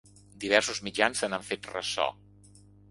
[0.43, 2.11] Diversos mitjans se n’han fet ressò.